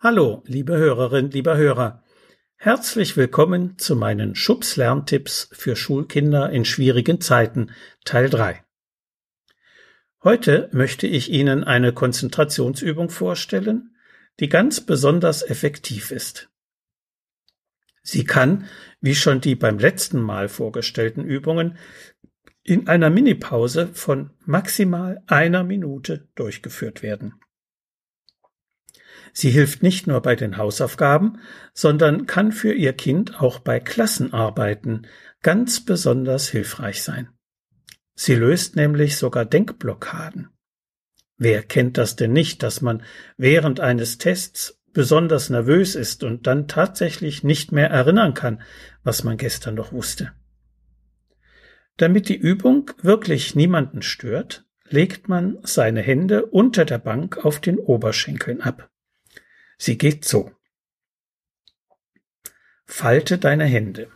Hallo, 0.00 0.44
liebe 0.46 0.76
Hörerin, 0.76 1.32
lieber 1.32 1.56
Hörer. 1.56 2.04
Herzlich 2.54 3.16
willkommen 3.16 3.78
zu 3.78 3.96
meinen 3.96 4.36
Schubs-Lerntipps 4.36 5.50
für 5.50 5.74
Schulkinder 5.74 6.50
in 6.50 6.64
schwierigen 6.64 7.20
Zeiten, 7.20 7.72
Teil 8.04 8.30
3. 8.30 8.62
Heute 10.22 10.68
möchte 10.70 11.08
ich 11.08 11.32
Ihnen 11.32 11.64
eine 11.64 11.92
Konzentrationsübung 11.92 13.10
vorstellen, 13.10 13.96
die 14.38 14.48
ganz 14.48 14.80
besonders 14.80 15.42
effektiv 15.42 16.12
ist. 16.12 16.48
Sie 18.04 18.22
kann, 18.22 18.68
wie 19.00 19.16
schon 19.16 19.40
die 19.40 19.56
beim 19.56 19.80
letzten 19.80 20.20
Mal 20.20 20.48
vorgestellten 20.48 21.24
Übungen, 21.24 21.76
in 22.62 22.86
einer 22.86 23.10
Minipause 23.10 23.88
von 23.88 24.30
maximal 24.46 25.24
einer 25.26 25.64
Minute 25.64 26.28
durchgeführt 26.36 27.02
werden. 27.02 27.34
Sie 29.32 29.50
hilft 29.50 29.82
nicht 29.82 30.06
nur 30.06 30.20
bei 30.22 30.36
den 30.36 30.56
Hausaufgaben, 30.56 31.38
sondern 31.74 32.26
kann 32.26 32.52
für 32.52 32.72
Ihr 32.72 32.92
Kind 32.92 33.40
auch 33.40 33.58
bei 33.58 33.80
Klassenarbeiten 33.80 35.06
ganz 35.42 35.84
besonders 35.84 36.48
hilfreich 36.48 37.02
sein. 37.02 37.28
Sie 38.14 38.34
löst 38.34 38.76
nämlich 38.76 39.16
sogar 39.16 39.44
Denkblockaden. 39.44 40.48
Wer 41.36 41.62
kennt 41.62 41.98
das 41.98 42.16
denn 42.16 42.32
nicht, 42.32 42.64
dass 42.64 42.80
man 42.80 43.04
während 43.36 43.78
eines 43.78 44.18
Tests 44.18 44.80
besonders 44.92 45.50
nervös 45.50 45.94
ist 45.94 46.24
und 46.24 46.48
dann 46.48 46.66
tatsächlich 46.66 47.44
nicht 47.44 47.70
mehr 47.70 47.90
erinnern 47.90 48.34
kann, 48.34 48.60
was 49.04 49.22
man 49.22 49.36
gestern 49.36 49.76
noch 49.76 49.92
wusste? 49.92 50.32
Damit 51.96 52.28
die 52.28 52.36
Übung 52.36 52.90
wirklich 53.02 53.54
niemanden 53.54 54.02
stört, 54.02 54.64
legt 54.88 55.28
man 55.28 55.58
seine 55.62 56.00
Hände 56.00 56.46
unter 56.46 56.84
der 56.84 56.98
Bank 56.98 57.44
auf 57.44 57.60
den 57.60 57.78
Oberschenkeln 57.78 58.60
ab. 58.60 58.90
Sie 59.78 59.96
geht 59.96 60.24
so. 60.24 60.50
Falte 62.84 63.38
deine 63.38 63.64
Hände. 63.64 64.10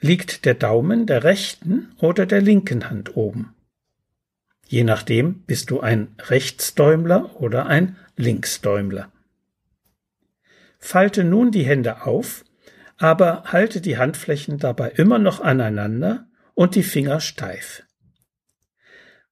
Liegt 0.00 0.44
der 0.44 0.54
Daumen 0.54 1.06
der 1.06 1.24
rechten 1.24 1.94
oder 1.98 2.24
der 2.24 2.40
linken 2.40 2.88
Hand 2.88 3.16
oben? 3.16 3.54
Je 4.66 4.84
nachdem 4.84 5.42
bist 5.42 5.70
du 5.70 5.80
ein 5.80 6.14
Rechtsdäumler 6.18 7.40
oder 7.40 7.66
ein 7.66 7.96
Linksdäumler. 8.16 9.10
Falte 10.78 11.24
nun 11.24 11.50
die 11.50 11.64
Hände 11.64 12.02
auf, 12.06 12.44
aber 12.96 13.44
halte 13.44 13.80
die 13.80 13.98
Handflächen 13.98 14.58
dabei 14.58 14.90
immer 14.90 15.18
noch 15.18 15.40
aneinander 15.40 16.28
und 16.54 16.74
die 16.74 16.82
Finger 16.82 17.20
steif. 17.20 17.82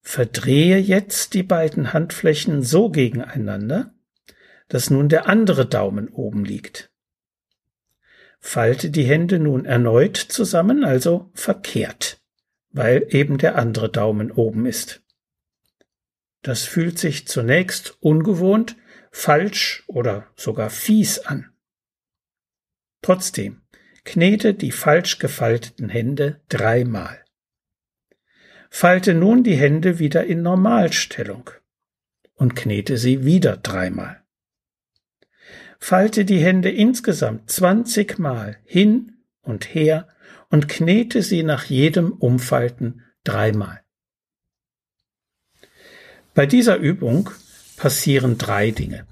Verdrehe 0.01 0.79
jetzt 0.79 1.35
die 1.35 1.43
beiden 1.43 1.93
Handflächen 1.93 2.63
so 2.63 2.91
gegeneinander, 2.91 3.93
dass 4.69 4.91
nun 4.91 5.09
der 5.09 5.29
andere 5.29 5.67
Daumen 5.67 6.09
oben 6.09 6.45
liegt. 6.45 6.91
Falte 8.39 8.91
die 8.91 9.05
Hände 9.05 9.39
nun 9.39 9.65
erneut 9.65 10.17
zusammen, 10.17 10.85
also 10.85 11.31
verkehrt, 11.35 12.21
weil 12.71 13.07
eben 13.11 13.39
der 13.39 13.57
andere 13.57 13.91
Daumen 13.91 14.31
oben 14.31 14.67
ist. 14.67 15.03
Das 16.43 16.63
fühlt 16.63 16.99
sich 16.99 17.27
zunächst 17.27 17.97
ungewohnt, 18.01 18.77
falsch 19.11 19.83
oder 19.87 20.29
sogar 20.37 20.71
fies 20.71 21.19
an. 21.19 21.51
Trotzdem, 23.03 23.63
knete 24.05 24.55
die 24.55 24.73
falsch 24.73 25.19
gefalteten 25.19 25.89
Hände 25.89 26.41
dreimal. 26.49 27.25
Falte 28.71 29.15
nun 29.15 29.43
die 29.43 29.57
Hände 29.57 29.99
wieder 29.99 30.25
in 30.25 30.43
Normalstellung 30.43 31.51
und 32.35 32.55
knete 32.55 32.99
sie 32.99 33.25
wieder 33.25 33.57
dreimal. 33.57 34.26
Falte 35.79 36.25
die 36.25 36.39
Hände 36.39 36.71
insgesamt 36.71 37.51
zwanzigmal 37.51 38.59
hin 38.65 39.17
und 39.43 39.75
her 39.75 40.09
und 40.51 40.69
knete 40.69 41.23
sie 41.23 41.43
nach 41.43 41.65
jedem 41.65 42.13
Umfalten 42.13 43.03
dreimal. 43.25 43.83
Bei 46.35 46.47
dieser 46.47 46.77
Übung 46.77 47.31
passieren 47.77 48.39
drei 48.39 48.71
Dinge. 48.71 49.07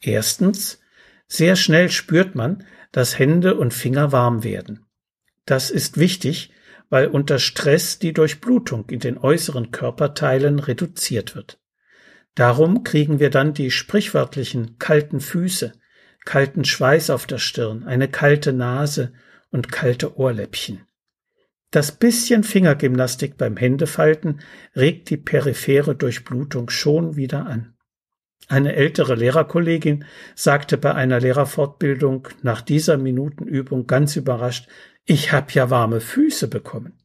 Erstens, 0.00 0.80
sehr 1.26 1.56
schnell 1.56 1.90
spürt 1.90 2.34
man, 2.34 2.66
dass 2.92 3.18
Hände 3.18 3.56
und 3.56 3.74
Finger 3.74 4.12
warm 4.12 4.44
werden. 4.44 4.86
Das 5.46 5.70
ist 5.70 5.98
wichtig, 5.98 6.52
weil 6.90 7.08
unter 7.08 7.38
Stress 7.38 7.98
die 7.98 8.12
Durchblutung 8.12 8.88
in 8.88 9.00
den 9.00 9.18
äußeren 9.18 9.70
Körperteilen 9.72 10.58
reduziert 10.58 11.34
wird. 11.34 11.58
Darum 12.34 12.82
kriegen 12.82 13.20
wir 13.20 13.30
dann 13.30 13.54
die 13.54 13.70
sprichwörtlichen 13.70 14.78
kalten 14.78 15.20
Füße, 15.20 15.72
kalten 16.24 16.64
Schweiß 16.64 17.10
auf 17.10 17.26
der 17.26 17.38
Stirn, 17.38 17.84
eine 17.84 18.08
kalte 18.08 18.52
Nase 18.52 19.12
und 19.50 19.70
kalte 19.70 20.18
Ohrläppchen. 20.18 20.86
Das 21.70 21.92
bisschen 21.92 22.44
Fingergymnastik 22.44 23.36
beim 23.36 23.56
Händefalten 23.56 24.40
regt 24.76 25.10
die 25.10 25.16
periphere 25.16 25.94
Durchblutung 25.94 26.70
schon 26.70 27.16
wieder 27.16 27.46
an. 27.46 27.74
Eine 28.46 28.74
ältere 28.74 29.14
Lehrerkollegin 29.14 30.04
sagte 30.34 30.76
bei 30.76 30.94
einer 30.94 31.20
Lehrerfortbildung 31.20 32.28
nach 32.42 32.60
dieser 32.60 32.98
Minutenübung 32.98 33.86
ganz 33.86 34.16
überrascht, 34.16 34.68
ich 35.04 35.32
hab 35.32 35.52
ja 35.52 35.70
warme 35.70 36.00
Füße 36.00 36.48
bekommen. 36.48 37.03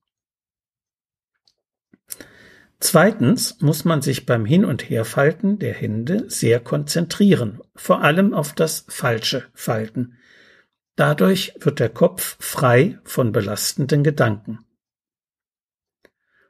Zweitens 2.79 3.59
muss 3.59 3.83
man 3.83 4.01
sich 4.01 4.25
beim 4.25 4.45
Hin- 4.45 4.63
und 4.63 4.89
Herfalten 4.89 5.59
der 5.59 5.73
Hände 5.73 6.29
sehr 6.29 6.61
konzentrieren, 6.61 7.61
vor 7.75 8.01
allem 8.01 8.33
auf 8.33 8.53
das 8.53 8.85
falsche 8.87 9.45
Falten. 9.53 10.17
Dadurch 10.95 11.53
wird 11.59 11.79
der 11.79 11.89
Kopf 11.89 12.37
frei 12.39 12.99
von 13.03 13.31
belastenden 13.33 14.03
Gedanken. 14.03 14.59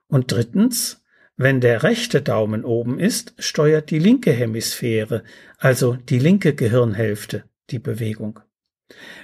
Und 0.08 0.32
drittens, 0.32 1.04
wenn 1.36 1.62
der 1.62 1.84
rechte 1.84 2.22
Daumen 2.22 2.64
oben 2.64 3.00
ist, 3.00 3.34
steuert 3.40 3.90
die 3.90 4.00
linke 4.00 4.32
Hemisphäre, 4.32 5.24
also 5.58 5.94
die 5.94 6.20
linke 6.20 6.54
Gehirnhälfte, 6.54 7.46
die 7.70 7.80
Bewegung. 7.80 8.40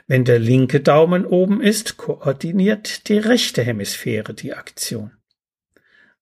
Wenn 0.07 0.25
der 0.25 0.39
linke 0.39 0.79
Daumen 0.79 1.25
oben 1.25 1.61
ist, 1.61 1.97
koordiniert 1.97 3.09
die 3.09 3.17
rechte 3.17 3.63
Hemisphäre 3.63 4.33
die 4.33 4.53
Aktion. 4.53 5.11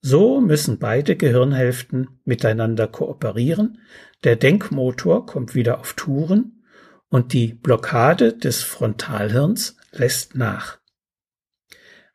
So 0.05 0.41
müssen 0.41 0.79
beide 0.79 1.15
Gehirnhälften 1.15 2.19
miteinander 2.25 2.89
kooperieren, 2.89 3.79
der 4.25 4.35
Denkmotor 4.35 5.25
kommt 5.25 5.55
wieder 5.55 5.79
auf 5.79 5.93
Touren 5.93 6.65
und 7.07 7.31
die 7.31 7.53
Blockade 7.53 8.33
des 8.33 8.63
Frontalhirns 8.63 9.77
lässt 9.93 10.35
nach. 10.35 10.79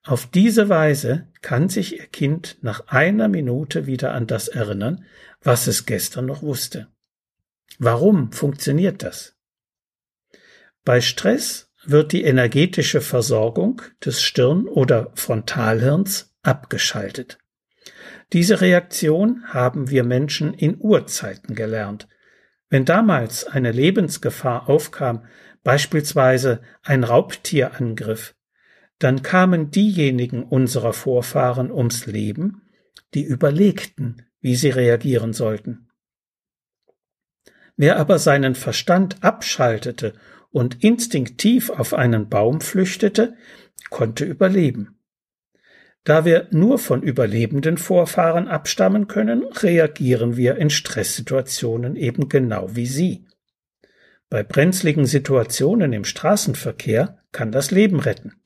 Auf 0.05 0.27
diese 0.27 0.69
Weise 0.69 1.29
kann 1.41 1.71
sich 1.71 1.99
Ihr 1.99 2.07
Kind 2.09 2.59
nach 2.61 2.89
einer 2.89 3.27
Minute 3.27 3.87
wieder 3.87 4.13
an 4.13 4.27
das 4.27 4.49
erinnern, 4.49 5.07
was 5.41 5.67
es 5.67 5.87
gestern 5.87 6.27
noch 6.27 6.43
wusste. 6.43 6.89
Warum 7.79 8.33
funktioniert 8.33 9.03
das? 9.03 9.35
Bei 10.85 11.01
Stress 11.01 11.73
wird 11.87 12.13
die 12.13 12.25
energetische 12.25 13.01
Versorgung 13.01 13.81
des 14.05 14.21
Stirn- 14.21 14.69
oder 14.69 15.11
Frontalhirns 15.15 16.35
abgeschaltet. 16.43 17.39
Diese 18.33 18.61
Reaktion 18.61 19.43
haben 19.47 19.89
wir 19.91 20.05
Menschen 20.05 20.53
in 20.53 20.77
Urzeiten 20.79 21.55
gelernt. 21.55 22.09
Wenn 22.69 22.85
damals 22.85 23.47
eine 23.47 23.73
Lebensgefahr 23.73 24.69
aufkam, 24.69 25.25
beispielsweise 25.65 26.61
ein 26.83 27.05
Raubtierangriff, 27.05 28.35
dann 28.99 29.23
kamen 29.23 29.71
diejenigen 29.71 30.43
unserer 30.43 30.93
Vorfahren 30.93 31.71
ums 31.71 32.07
Leben, 32.07 32.63
die 33.15 33.25
überlegten, 33.25 34.27
wie 34.41 34.57
sie 34.57 34.71
reagieren 34.71 35.33
sollten. 35.33 35.89
Wer 37.77 37.99
aber 37.99 38.19
seinen 38.19 38.55
Verstand 38.55 39.23
abschaltete 39.23 40.15
und 40.51 40.83
instinktiv 40.83 41.71
auf 41.71 41.95
einen 41.95 42.29
Baum 42.29 42.61
flüchtete, 42.61 43.37
konnte 43.89 44.25
überleben. 44.25 44.98
Da 46.09 46.25
wir 46.25 46.49
nur 46.53 46.79
von 46.79 47.03
überlebenden 47.03 47.77
Vorfahren 47.77 48.49
abstammen 48.49 49.09
können, 49.09 49.43
reagieren 49.43 50.39
wir 50.39 50.57
in 50.57 50.71
Stresssituationen 50.71 51.97
eben 51.97 52.31
genau 52.31 52.75
wie 52.75 52.87
sie. 52.87 53.27
Bei 54.31 54.43
brenzligen 54.43 55.05
Situationen 55.05 55.93
im 55.93 56.05
Straßenverkehr 56.05 57.23
kann 57.31 57.53
das 57.53 57.73
Leben 57.73 58.01
retten. 58.01 58.41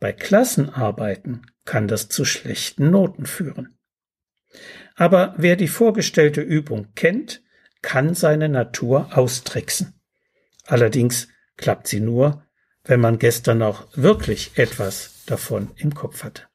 Bei 0.00 0.12
Klassenarbeiten 0.12 1.46
kann 1.64 1.88
das 1.88 2.10
zu 2.10 2.26
schlechten 2.26 2.90
Noten 2.90 3.24
führen. 3.24 3.78
Aber 4.96 5.32
wer 5.38 5.56
die 5.56 5.66
vorgestellte 5.66 6.42
Übung 6.42 6.88
kennt, 6.94 7.42
kann 7.80 8.12
seine 8.12 8.50
Natur 8.50 9.16
austricksen. 9.16 9.98
Allerdings 10.66 11.28
klappt 11.56 11.88
sie 11.88 12.00
nur, 12.00 12.44
wenn 12.84 13.00
man 13.00 13.18
gestern 13.18 13.56
noch 13.56 13.88
wirklich 13.96 14.58
etwas 14.58 15.24
davon 15.24 15.70
im 15.76 15.94
Kopf 15.94 16.22
hatte. 16.22 16.49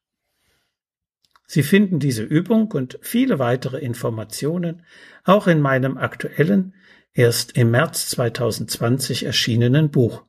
Sie 1.48 1.64
finden 1.64 2.00
diese 2.00 2.24
Übung 2.24 2.72
und 2.72 2.98
viele 3.02 3.40
weitere 3.40 3.80
Informationen 3.80 4.84
auch 5.24 5.48
in 5.48 5.62
meinem 5.62 5.98
aktuellen, 5.98 6.74
erst 7.14 7.58
im 7.58 7.72
März 7.72 8.10
2020 8.10 9.26
erschienenen 9.26 9.92
Buch 9.92 10.26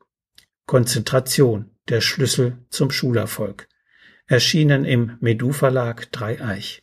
Konzentration, 0.66 1.70
der 1.88 2.00
Schlüssel 2.00 2.58
zum 2.70 2.90
Schulerfolg, 2.90 3.68
erschienen 4.26 4.84
im 4.84 5.16
Medu 5.20 5.52
Verlag 5.52 6.10
Dreieich. 6.10 6.80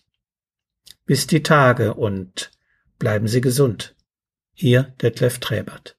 Bis 1.06 1.28
die 1.28 1.44
Tage 1.44 1.94
und 1.94 2.52
bleiben 2.98 3.28
Sie 3.28 3.42
gesund. 3.42 3.96
Ihr 4.56 4.94
Detlef 5.02 5.40
Träbert. 5.40 5.98